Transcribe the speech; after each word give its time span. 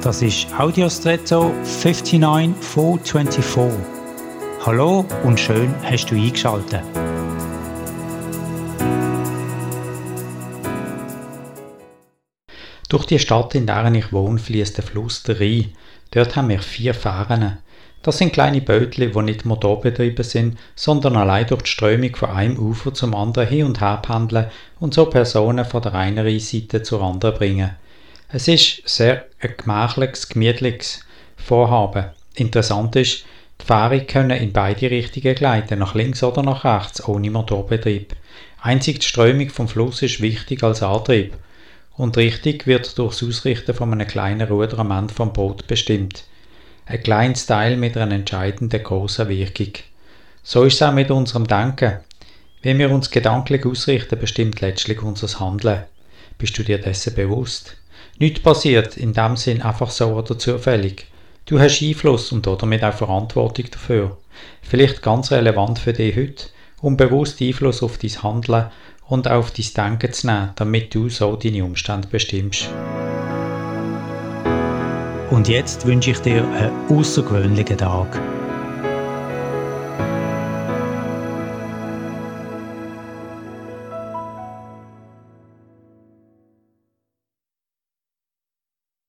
Das 0.00 0.22
ist 0.22 0.46
Audiostretto 0.56 1.52
59424. 1.64 3.80
Hallo 4.64 5.04
und 5.24 5.40
schön 5.40 5.74
hast 5.82 6.06
du 6.06 6.14
eingeschaltet. 6.14 6.82
Durch 12.88 13.06
die 13.06 13.18
Stadt, 13.18 13.56
in 13.56 13.66
der 13.66 13.92
ich 13.92 14.12
wohne, 14.12 14.38
fließt 14.38 14.76
der 14.76 14.84
Fluss 14.84 15.24
der 15.24 15.40
Rhein. 15.40 15.72
Dort 16.12 16.36
haben 16.36 16.48
wir 16.48 16.60
vier 16.60 16.94
Fähren. 16.94 17.58
Das 18.02 18.18
sind 18.18 18.32
kleine 18.32 18.60
Bötli, 18.60 19.10
die 19.10 19.22
nicht 19.22 19.44
motorbetrieben 19.44 20.24
sind, 20.24 20.60
sondern 20.76 21.16
allein 21.16 21.48
durch 21.48 21.62
die 21.62 21.70
Strömung 21.70 22.14
von 22.14 22.30
einem 22.30 22.56
Ufer 22.56 22.94
zum 22.94 23.16
anderen 23.16 23.48
hin 23.48 23.66
und 23.66 23.80
her 23.80 23.98
pendeln 24.00 24.46
und 24.78 24.94
so 24.94 25.06
Personen 25.06 25.64
von 25.64 25.82
der 25.82 25.96
einen 25.96 26.24
Rheinseite 26.24 26.84
zur 26.84 27.02
anderen 27.02 27.34
bringen. 27.34 27.70
Es 28.30 28.46
ist 28.46 28.86
sehr 28.86 29.24
ein 29.40 29.54
gemächliches, 29.56 30.28
gemütliches 30.28 31.00
Vorhaben. 31.38 32.10
Interessant 32.34 32.94
ist, 32.94 33.24
die 33.58 33.64
Fähre 33.64 34.04
können 34.04 34.38
in 34.38 34.52
beide 34.52 34.90
Richtungen 34.90 35.34
gleiten, 35.34 35.78
nach 35.78 35.94
links 35.94 36.22
oder 36.22 36.42
nach 36.42 36.62
rechts, 36.62 37.08
ohne 37.08 37.30
Motorbetrieb. 37.30 38.14
Einzig 38.60 39.00
die 39.00 39.06
Strömung 39.06 39.48
vom 39.48 39.66
Fluss 39.66 40.02
ist 40.02 40.20
wichtig 40.20 40.62
als 40.62 40.82
Antrieb 40.82 41.38
und 41.96 42.18
richtig 42.18 42.66
wird 42.66 42.98
durch 42.98 43.18
das 43.18 43.26
Ausrichten 43.26 43.72
von 43.72 43.92
einem 43.92 44.06
kleinen 44.06 44.46
Ruder 44.46 44.78
am 44.80 44.90
Ende 44.90 45.14
vom 45.14 45.32
Boot 45.32 45.66
bestimmt. 45.66 46.24
Ein 46.84 47.02
kleines 47.02 47.46
Teil 47.46 47.78
mit 47.78 47.96
einer 47.96 48.14
entscheidenden 48.14 48.82
großen 48.82 49.26
Wirkung. 49.30 49.72
So 50.42 50.64
ist 50.64 50.74
es 50.74 50.82
auch 50.82 50.92
mit 50.92 51.10
unserem 51.10 51.46
Denken. 51.46 52.00
Wie 52.60 52.76
wir 52.76 52.90
uns 52.90 53.10
gedanklich 53.10 53.64
ausrichten, 53.64 54.18
bestimmt 54.18 54.60
letztlich 54.60 55.02
unser 55.02 55.40
Handeln. 55.40 55.84
Bist 56.36 56.58
du 56.58 56.62
dir 56.62 56.78
dessen 56.78 57.14
bewusst? 57.14 57.78
Nichts 58.18 58.40
passiert 58.40 58.96
in 58.96 59.12
dem 59.12 59.36
Sinn 59.36 59.62
einfach 59.62 59.90
so 59.90 60.14
oder 60.14 60.38
zufällig. 60.38 61.06
Du 61.46 61.58
hast 61.58 61.82
Einfluss 61.82 62.32
und 62.32 62.46
damit 62.46 62.84
auch 62.84 62.92
Verantwortung 62.92 63.66
dafür. 63.70 64.16
Vielleicht 64.62 65.02
ganz 65.02 65.30
relevant 65.30 65.78
für 65.78 65.92
dich 65.92 66.16
heute, 66.16 66.46
um 66.82 66.96
bewusst 66.96 67.40
Einfluss 67.40 67.82
auf 67.82 67.98
dein 67.98 68.22
Handeln 68.22 68.66
und 69.06 69.28
auf 69.28 69.50
dein 69.50 69.98
Denken 69.98 70.12
zu 70.12 70.26
nehmen, 70.26 70.50
damit 70.56 70.94
du 70.94 71.08
so 71.08 71.36
deine 71.36 71.64
Umstände 71.64 72.08
bestimmst. 72.08 72.68
Und 75.30 75.48
jetzt 75.48 75.86
wünsche 75.86 76.10
ich 76.10 76.18
dir 76.18 76.44
einen 76.44 76.98
außergewöhnlichen 76.98 77.78
Tag. 77.78 78.20